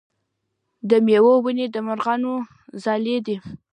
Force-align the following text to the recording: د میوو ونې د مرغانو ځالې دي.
د 0.89 0.91
میوو 1.05 1.33
ونې 1.43 1.67
د 1.71 1.77
مرغانو 1.87 2.33
ځالې 2.83 3.17
دي. 3.25 3.37